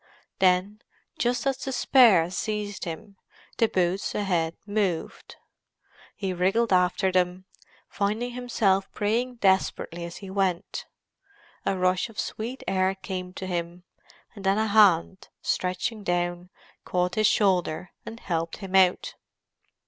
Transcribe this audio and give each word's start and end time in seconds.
Then, 0.39 0.81
just 1.19 1.45
as 1.45 1.57
despair 1.57 2.31
seized 2.31 2.85
him, 2.85 3.17
the 3.59 3.67
boots 3.67 4.15
ahead 4.15 4.55
moved. 4.65 5.35
He 6.15 6.33
wriggled 6.33 6.73
after 6.73 7.11
them, 7.11 7.45
finding 7.87 8.31
himself 8.31 8.91
praying 8.93 9.35
desperately 9.35 10.03
as 10.03 10.17
he 10.17 10.31
went. 10.31 10.87
A 11.67 11.77
rush 11.77 12.09
of 12.09 12.19
sweet 12.19 12.63
air 12.67 12.95
came 12.95 13.31
to 13.33 13.45
him, 13.45 13.83
and 14.33 14.43
then 14.43 14.57
a 14.57 14.65
hand, 14.65 15.29
stretching 15.39 16.01
down, 16.03 16.49
caught 16.83 17.13
his 17.13 17.27
shoulder, 17.27 17.91
and 18.03 18.19
helped 18.21 18.57
him 18.57 18.75
out. 18.75 19.13